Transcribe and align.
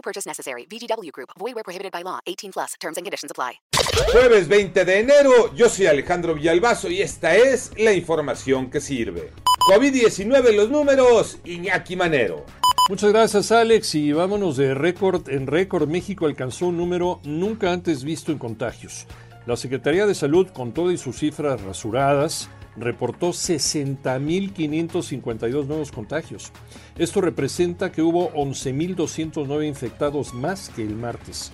No 0.00 0.02
purchase 0.02 0.26
necessary. 0.26 0.66
VGW 0.66 1.12
Group. 1.12 1.30
Void 1.38 1.54
where 1.54 1.62
prohibited 1.62 1.92
by 1.92 2.02
law. 2.02 2.20
18 2.24 2.52
plus. 2.52 2.74
Terms 2.80 2.96
and 2.96 3.04
conditions 3.04 3.30
apply. 3.30 3.60
Jueves 4.12 4.48
20 4.48 4.84
de 4.86 5.00
enero, 5.00 5.54
yo 5.54 5.68
soy 5.68 5.88
Alejandro 5.88 6.34
Villalbazo 6.34 6.88
y 6.88 7.02
esta 7.02 7.36
es 7.36 7.70
la 7.76 7.92
información 7.92 8.70
que 8.70 8.80
sirve. 8.80 9.30
COVID-19 9.68 10.56
los 10.56 10.70
números, 10.70 11.38
Iñaki 11.44 11.96
Manero. 11.96 12.46
Muchas 12.88 13.12
gracias 13.12 13.52
Alex 13.52 13.94
y 13.94 14.12
vámonos 14.12 14.56
de 14.56 14.72
récord 14.72 15.28
en 15.28 15.46
récord. 15.46 15.86
México 15.86 16.24
alcanzó 16.24 16.68
un 16.68 16.78
número 16.78 17.20
nunca 17.24 17.70
antes 17.70 18.02
visto 18.02 18.32
en 18.32 18.38
contagios. 18.38 19.06
La 19.46 19.56
Secretaría 19.56 20.06
de 20.06 20.14
Salud, 20.14 20.48
con 20.48 20.72
todas 20.72 20.98
sus 20.98 21.18
cifras 21.18 21.60
rasuradas, 21.60 22.48
reportó 22.76 23.30
60.552 23.30 25.66
nuevos 25.66 25.90
contagios. 25.92 26.52
Esto 26.96 27.20
representa 27.20 27.92
que 27.92 28.00
hubo 28.02 28.32
11.209 28.32 29.66
infectados 29.66 30.32
más 30.34 30.68
que 30.68 30.82
el 30.82 30.94
martes. 30.94 31.50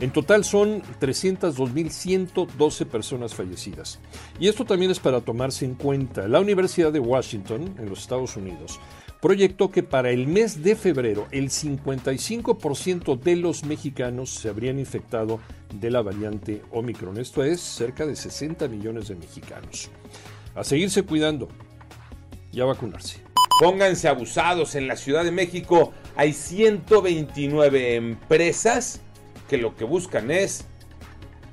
En 0.00 0.10
total 0.10 0.44
son 0.44 0.82
302.112 1.00 2.86
personas 2.86 3.34
fallecidas. 3.34 4.00
Y 4.40 4.48
esto 4.48 4.64
también 4.64 4.90
es 4.90 4.98
para 4.98 5.20
tomarse 5.20 5.64
en 5.64 5.74
cuenta. 5.74 6.26
La 6.26 6.40
Universidad 6.40 6.92
de 6.92 6.98
Washington, 6.98 7.76
en 7.78 7.88
los 7.88 8.00
Estados 8.00 8.36
Unidos, 8.36 8.80
proyectó 9.20 9.70
que 9.70 9.82
para 9.82 10.10
el 10.10 10.26
mes 10.26 10.62
de 10.62 10.76
febrero 10.76 11.26
el 11.30 11.48
55% 11.48 13.18
de 13.18 13.36
los 13.36 13.64
mexicanos 13.64 14.30
se 14.30 14.48
habrían 14.48 14.78
infectado 14.78 15.40
de 15.72 15.90
la 15.90 16.02
variante 16.02 16.60
Omicron. 16.72 17.16
Esto 17.18 17.42
es 17.42 17.60
cerca 17.60 18.04
de 18.04 18.16
60 18.16 18.68
millones 18.68 19.08
de 19.08 19.14
mexicanos. 19.14 19.90
A 20.54 20.64
seguirse 20.64 21.04
cuidando 21.04 21.48
y 22.52 22.60
a 22.60 22.64
vacunarse. 22.64 23.22
Pónganse 23.60 24.08
abusados. 24.08 24.74
En 24.74 24.88
la 24.88 24.96
Ciudad 24.96 25.24
de 25.24 25.30
México 25.30 25.92
hay 26.16 26.32
129 26.32 27.94
empresas 27.94 29.00
que 29.48 29.58
lo 29.58 29.76
que 29.76 29.84
buscan 29.84 30.30
es 30.30 30.64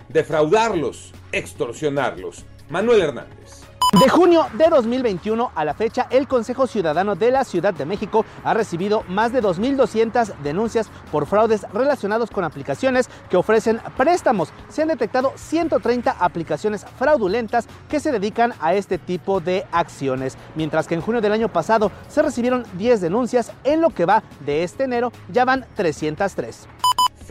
defraudarlos, 0.10 1.14
extorsionarlos. 1.32 2.46
Manuel 2.70 3.02
Hernández. 3.02 3.62
De 4.00 4.08
junio 4.08 4.48
de 4.54 4.70
2021 4.70 5.52
a 5.54 5.66
la 5.66 5.74
fecha, 5.74 6.08
el 6.12 6.26
Consejo 6.26 6.66
Ciudadano 6.66 7.16
de 7.16 7.30
la 7.30 7.44
Ciudad 7.44 7.74
de 7.74 7.86
México 7.86 8.24
ha 8.46 8.54
recibido 8.54 9.04
más 9.10 9.34
de 9.34 9.44
2.200 9.44 10.34
denuncias 10.38 10.90
por 11.12 11.26
fraudes 11.26 11.66
relacionados 11.74 12.32
con 12.32 12.46
aplicaciones 12.46 13.10
que 13.30 13.36
ofrecen 13.36 13.82
préstamos. 13.98 14.54
Se 14.70 14.84
han 14.84 14.88
detectado 14.88 15.34
130 15.36 16.16
aplicaciones 16.18 16.86
fraudulentas 16.98 17.68
que 17.90 18.00
se 18.00 18.14
dedican 18.14 18.54
a 18.62 18.76
este 18.76 18.98
tipo 18.98 19.42
de 19.42 19.66
acciones, 19.74 20.38
mientras 20.56 20.88
que 20.88 20.96
en 20.96 21.02
junio 21.02 21.20
del 21.20 21.34
año 21.34 21.50
pasado 21.50 21.92
se 22.08 22.22
recibieron 22.22 22.66
10 22.78 23.02
denuncias. 23.02 23.52
En 23.66 23.82
lo 23.82 23.90
que 23.90 24.06
va 24.06 24.24
de 24.46 24.64
este 24.64 24.86
enero 24.86 25.12
ya 25.34 25.44
van 25.44 25.66
303. 25.76 26.66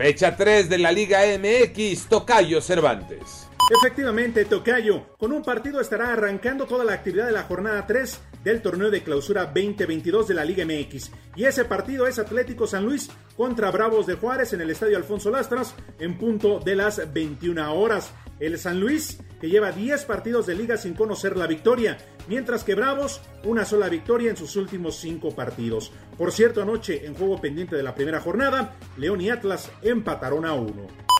Fecha 0.01 0.35
3 0.35 0.71
de 0.71 0.79
la 0.79 0.93
Liga 0.93 1.21
MX, 1.39 2.09
Tocayo 2.09 2.63
Cervantes. 2.63 3.50
Efectivamente, 3.71 4.45
Tocayo, 4.47 5.17
con 5.17 5.31
un 5.31 5.45
partido 5.45 5.81
estará 5.81 6.13
arrancando 6.13 6.67
toda 6.67 6.85
la 6.85 6.93
actividad 6.93 7.27
de 7.27 7.33
la 7.33 7.45
jornada 7.45 7.87
3 7.87 8.21
del 8.43 8.63
torneo 8.63 8.91
de 8.91 9.05
clausura 9.05 9.45
2022 9.45 10.27
de 10.27 10.35
la 10.35 10.45
Liga 10.45 10.65
MX. 10.65 11.13
Y 11.37 11.45
ese 11.45 11.65
partido 11.65 12.09
es 12.09 12.19
Atlético 12.19 12.67
San 12.67 12.85
Luis 12.85 13.09
contra 13.37 13.71
Bravos 13.71 14.09
de 14.09 14.17
Juárez 14.17 14.53
en 14.55 14.61
el 14.61 14.71
Estadio 14.71 14.97
Alfonso 14.97 15.31
Lastras 15.31 15.77
en 16.01 16.19
punto 16.19 16.59
de 16.59 16.75
las 16.75 17.13
21 17.13 17.73
horas. 17.73 18.13
El 18.41 18.59
San 18.59 18.81
Luis, 18.81 19.21
que 19.41 19.49
lleva 19.49 19.71
10 19.71 20.05
partidos 20.05 20.47
de 20.47 20.57
liga 20.57 20.77
sin 20.77 20.95
conocer 20.95 21.37
la 21.37 21.47
victoria, 21.47 21.97
mientras 22.27 22.65
que 22.65 22.75
Bravos, 22.75 23.21
una 23.45 23.65
sola 23.65 23.89
victoria 23.89 24.31
en 24.31 24.37
sus 24.37 24.57
últimos 24.57 24.97
5 24.97 25.37
partidos. 25.37 25.93
Por 26.19 26.33
cierto, 26.33 26.61
anoche, 26.61 27.07
en 27.07 27.15
juego 27.15 27.41
pendiente 27.41 27.77
de 27.77 27.85
la 27.85 27.95
primera 27.95 28.19
jornada, 28.19 28.75
León 28.97 29.21
y 29.21 29.31
Atlas 29.31 29.71
empataron 29.83 30.45
a 30.45 30.55
1. 30.55 31.20